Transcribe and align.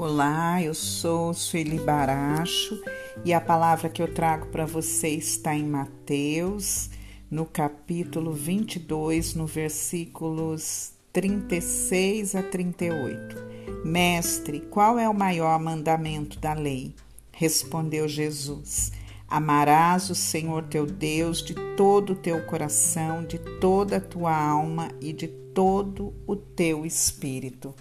Olá, 0.00 0.62
eu 0.62 0.74
sou 0.74 1.34
Sueli 1.34 1.76
Baracho 1.76 2.80
e 3.24 3.34
a 3.34 3.40
palavra 3.40 3.88
que 3.88 4.00
eu 4.00 4.14
trago 4.14 4.46
para 4.46 4.64
você 4.64 5.08
está 5.08 5.56
em 5.56 5.64
Mateus, 5.64 6.88
no 7.28 7.44
capítulo 7.44 8.32
22, 8.32 9.34
no 9.34 9.44
versículos 9.44 10.92
36 11.12 12.36
a 12.36 12.44
38. 12.44 13.84
Mestre, 13.84 14.60
qual 14.70 15.00
é 15.00 15.08
o 15.08 15.12
maior 15.12 15.58
mandamento 15.58 16.38
da 16.38 16.52
lei? 16.52 16.94
Respondeu 17.32 18.06
Jesus: 18.06 18.92
Amarás 19.26 20.10
o 20.10 20.14
Senhor 20.14 20.62
teu 20.62 20.86
Deus 20.86 21.42
de 21.42 21.54
todo 21.76 22.12
o 22.12 22.16
teu 22.16 22.40
coração, 22.46 23.24
de 23.24 23.40
toda 23.60 23.96
a 23.96 24.00
tua 24.00 24.32
alma 24.32 24.92
e 25.00 25.12
de 25.12 25.26
todo 25.26 26.14
o 26.24 26.36
teu 26.36 26.86
espírito. 26.86 27.74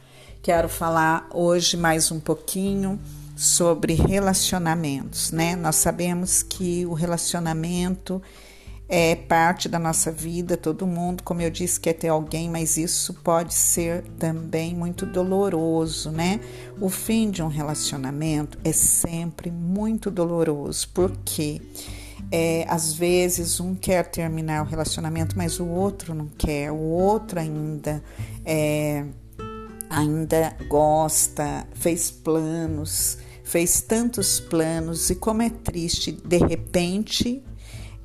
Quero 0.48 0.70
falar 0.70 1.28
hoje 1.34 1.76
mais 1.76 2.10
um 2.10 2.22
pouquinho 2.22 2.98
sobre 3.36 3.96
relacionamentos, 3.96 5.30
né? 5.30 5.58
Nós 5.58 5.76
sabemos 5.76 6.42
que 6.42 6.86
o 6.86 6.94
relacionamento 6.94 8.22
é 8.88 9.14
parte 9.14 9.68
da 9.68 9.78
nossa 9.78 10.10
vida, 10.10 10.56
todo 10.56 10.88
mundo, 10.88 11.22
como 11.22 11.42
eu 11.42 11.50
disse, 11.50 11.78
quer 11.78 11.92
ter 11.92 12.08
alguém, 12.08 12.50
mas 12.50 12.78
isso 12.78 13.14
pode 13.16 13.54
ser 13.54 14.04
também 14.18 14.74
muito 14.74 15.06
doloroso, 15.06 16.12
né? 16.12 16.40
O 16.80 16.88
fim 16.88 17.30
de 17.30 17.44
um 17.44 17.50
relacionamento 17.50 18.58
é 18.64 18.72
sempre 18.72 19.52
muito 19.52 20.10
doloroso, 20.10 20.88
porque 20.94 21.62
é, 22.32 22.66
às 22.70 22.94
vezes 22.94 23.60
um 23.60 23.76
quer 23.76 24.06
terminar 24.10 24.64
o 24.64 24.66
relacionamento, 24.66 25.38
mas 25.38 25.60
o 25.60 25.68
outro 25.68 26.14
não 26.14 26.30
quer, 26.38 26.72
o 26.72 26.80
outro 26.80 27.38
ainda 27.38 28.02
é 28.46 29.08
ainda 29.90 30.56
gosta, 30.68 31.68
fez 31.74 32.12
planos, 32.12 33.18
fez 33.44 33.82
tantos 33.82 34.40
planos 34.40 35.10
e 35.10 35.16
como 35.16 35.42
é 35.42 35.50
triste, 35.50 36.12
de 36.12 36.38
repente, 36.38 37.44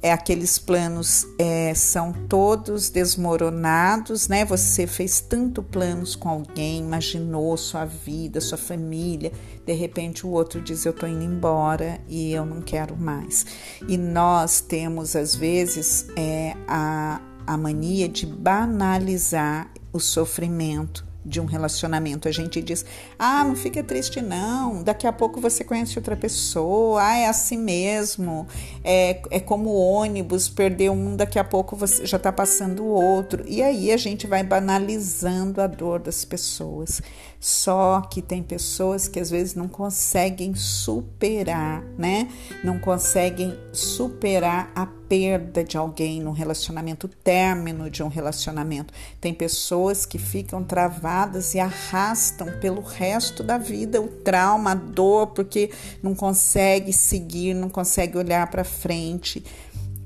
é 0.03 0.13
aqueles 0.13 0.59
planos 0.59 1.25
é, 1.39 1.73
são 1.75 2.13
todos 2.13 2.91
desmoronados, 2.91 4.27
né? 4.27 4.45
Você 4.45 4.85
fez 4.85 5.21
tanto 5.21 5.63
planos 5.63 6.17
com 6.17 6.29
alguém, 6.29 6.81
imaginou 6.81 7.57
sua 7.57 7.85
vida, 7.85 8.41
sua 8.41 8.59
família, 8.59 9.31
de 9.65 9.73
repente 9.73 10.27
o 10.27 10.31
outro 10.31 10.61
diz 10.61 10.85
eu 10.85 10.93
tô 10.93 11.07
indo 11.07 11.23
embora 11.23 12.01
e 12.09 12.33
eu 12.33 12.45
não 12.45 12.61
quero 12.61 12.97
mais. 12.97 13.47
E 13.89 13.97
nós 13.97 14.61
temos 14.61 15.15
às 15.15 15.37
vezes 15.37 16.09
é, 16.17 16.57
a, 16.67 17.21
a 17.47 17.57
mania 17.57 18.09
de 18.09 18.27
banalizar 18.27 19.71
o 19.93 20.01
sofrimento 20.01 21.12
de 21.25 21.41
um 21.41 21.45
relacionamento. 21.45 22.29
A 22.29 22.33
gente 22.33 22.61
diz: 22.61 22.85
ah, 23.19 23.45
não 23.45 23.55
fica 23.55 23.83
triste, 23.83 24.21
não. 24.21 24.83
Daqui 24.83 25.07
a 25.07 25.13
pouco 25.13 25.41
você 25.41 25.65
conhece 25.65 25.99
outra 25.99 26.17
pessoa. 26.17 27.03
Ah, 27.03 27.17
é 27.17 27.27
assim 27.27 27.59
mesmo. 27.59 28.47
É, 28.85 29.21
é 29.31 29.41
como 29.41 29.75
ônibus, 29.75 30.49
perder 30.49 30.91
um, 30.91 31.17
daqui 31.17 31.39
a 31.39 31.45
pouco 31.45 31.77
você 31.77 32.05
já 32.07 32.17
está 32.17 32.33
passando 32.33 32.83
o 32.83 32.89
outro. 32.89 33.45
E 33.47 33.63
aí 33.63 33.93
a 33.93 33.97
gente 33.97 34.27
vai 34.27 34.43
banalizando 34.43 35.61
a 35.61 35.67
dor 35.67 36.01
das 36.01 36.25
pessoas. 36.25 37.01
Só 37.39 38.01
que 38.03 38.23
tem 38.23 38.43
pessoas 38.43 39.09
que 39.09 39.19
às 39.19 39.31
vezes 39.31 39.55
não 39.55 39.67
conseguem 39.67 40.55
superar, 40.55 41.83
né? 41.99 42.29
Não 42.63 42.79
conseguem 42.79 43.59
superar 43.73 44.71
a 44.77 44.87
perda 45.13 45.63
de 45.63 45.77
alguém 45.77 46.23
no 46.23 46.33
relacionamento, 46.33 47.07
término 47.07 47.91
de 47.91 48.03
um 48.03 48.09
relacionamento. 48.09 48.95
Tem 49.21 49.35
pessoas 49.35 50.07
que 50.07 50.17
ficam 50.17 50.65
travadas 50.65 51.55
e 51.55 51.61
arrastam 51.61 52.47
pelo 52.63 52.81
resto 52.81 53.43
da 53.43 53.59
vida 53.59 54.01
o 54.01 54.09
trauma, 54.09 54.71
a 54.71 54.75
dor, 54.75 55.27
porque 55.27 55.71
não 56.03 56.15
consegue 56.15 56.95
seguir, 56.95 57.53
não 57.53 57.69
consegue 57.69 58.17
olhar 58.17 58.51
para 58.51 58.65
frente. 58.65 59.45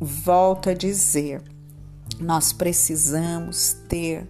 Volto 0.01 0.71
a 0.71 0.75
dizer, 0.75 1.41
nós 2.19 2.53
precisamos 2.53 3.77
ter 3.89 4.29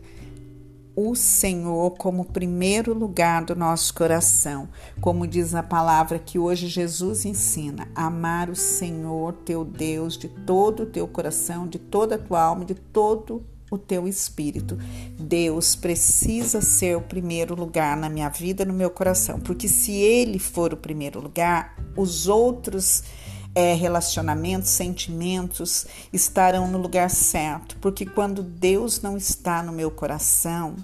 o 0.96 1.14
Senhor 1.14 1.90
como 1.92 2.24
primeiro 2.24 2.94
lugar 2.94 3.44
do 3.44 3.54
nosso 3.54 3.92
coração. 3.92 4.66
Como 4.98 5.26
diz 5.26 5.54
a 5.54 5.62
palavra 5.62 6.18
que 6.18 6.38
hoje 6.38 6.66
Jesus 6.66 7.26
ensina: 7.26 7.86
amar 7.94 8.48
o 8.48 8.56
Senhor 8.56 9.34
teu 9.44 9.62
Deus 9.62 10.16
de 10.16 10.28
todo 10.28 10.84
o 10.84 10.86
teu 10.86 11.06
coração, 11.06 11.68
de 11.68 11.78
toda 11.78 12.14
a 12.14 12.18
tua 12.18 12.42
alma, 12.42 12.64
de 12.64 12.74
todo 12.74 13.44
o 13.70 13.76
teu 13.76 14.08
espírito. 14.08 14.78
Deus 15.18 15.76
precisa 15.76 16.60
ser 16.62 16.96
o 16.96 17.02
primeiro 17.02 17.54
lugar 17.54 17.96
na 17.96 18.08
minha 18.08 18.28
vida, 18.28 18.64
no 18.64 18.72
meu 18.72 18.90
coração, 18.90 19.38
porque 19.38 19.68
se 19.68 19.92
ele 19.92 20.38
for 20.38 20.72
o 20.72 20.76
primeiro 20.76 21.20
lugar, 21.20 21.76
os 21.96 22.28
outros 22.28 23.02
é, 23.56 23.72
relacionamentos, 23.72 24.68
sentimentos 24.68 25.86
estarão 26.12 26.68
no 26.68 26.76
lugar 26.76 27.08
certo, 27.08 27.74
porque 27.80 28.04
quando 28.04 28.42
Deus 28.42 29.00
não 29.00 29.16
está 29.16 29.62
no 29.62 29.72
meu 29.72 29.90
coração, 29.90 30.76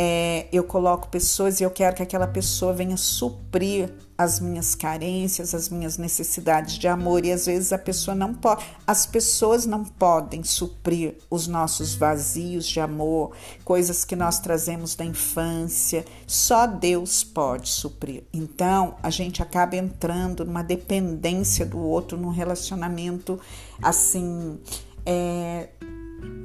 é, 0.00 0.46
eu 0.52 0.62
coloco 0.62 1.08
pessoas 1.08 1.60
e 1.60 1.64
eu 1.64 1.70
quero 1.72 1.96
que 1.96 2.02
aquela 2.04 2.28
pessoa 2.28 2.72
venha 2.72 2.96
suprir 2.96 3.92
as 4.16 4.38
minhas 4.38 4.76
carências, 4.76 5.52
as 5.56 5.68
minhas 5.68 5.98
necessidades 5.98 6.78
de 6.78 6.86
amor 6.86 7.26
e 7.26 7.32
às 7.32 7.46
vezes 7.46 7.72
a 7.72 7.78
pessoa 7.78 8.14
não 8.14 8.32
pode, 8.32 8.64
as 8.86 9.06
pessoas 9.06 9.66
não 9.66 9.84
podem 9.84 10.44
suprir 10.44 11.16
os 11.28 11.48
nossos 11.48 11.96
vazios 11.96 12.64
de 12.68 12.78
amor, 12.78 13.32
coisas 13.64 14.04
que 14.04 14.14
nós 14.14 14.38
trazemos 14.38 14.94
da 14.94 15.04
infância, 15.04 16.04
só 16.28 16.64
Deus 16.64 17.24
pode 17.24 17.68
suprir. 17.68 18.22
Então, 18.32 18.94
a 19.02 19.10
gente 19.10 19.42
acaba 19.42 19.74
entrando 19.74 20.44
numa 20.44 20.62
dependência 20.62 21.66
do 21.66 21.80
outro, 21.80 22.16
num 22.16 22.30
relacionamento 22.30 23.40
assim, 23.82 24.60
é, 25.04 25.70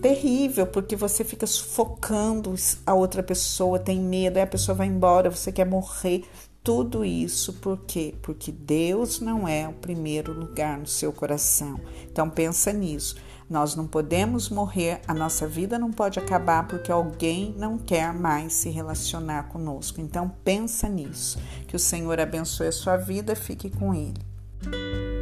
terrível, 0.01 0.67
porque 0.67 0.95
você 0.95 1.23
fica 1.23 1.47
sufocando 1.47 2.53
a 2.85 2.93
outra 2.93 3.23
pessoa, 3.23 3.79
tem 3.79 3.99
medo, 3.99 4.37
aí 4.37 4.43
a 4.43 4.47
pessoa 4.47 4.75
vai 4.75 4.87
embora, 4.87 5.31
você 5.31 5.51
quer 5.51 5.65
morrer. 5.65 6.25
Tudo 6.61 7.03
isso 7.03 7.53
por 7.53 7.79
quê? 7.85 8.15
Porque 8.21 8.49
Deus 8.51 9.19
não 9.19 9.45
é 9.45 9.67
o 9.67 9.73
primeiro 9.73 10.31
lugar 10.31 10.77
no 10.77 10.87
seu 10.87 11.11
coração. 11.11 11.79
Então 12.09 12.29
pensa 12.29 12.71
nisso. 12.71 13.17
Nós 13.49 13.75
não 13.75 13.85
podemos 13.85 14.49
morrer, 14.49 15.01
a 15.05 15.13
nossa 15.13 15.45
vida 15.45 15.77
não 15.77 15.91
pode 15.91 16.17
acabar 16.19 16.65
porque 16.67 16.91
alguém 16.91 17.53
não 17.57 17.77
quer 17.77 18.13
mais 18.13 18.53
se 18.53 18.69
relacionar 18.69 19.49
conosco. 19.49 19.99
Então 19.99 20.31
pensa 20.43 20.87
nisso. 20.87 21.37
Que 21.67 21.75
o 21.75 21.79
Senhor 21.79 22.19
abençoe 22.19 22.67
a 22.67 22.71
sua 22.71 22.95
vida, 22.95 23.35
fique 23.35 23.69
com 23.69 23.93
ele. 23.93 25.12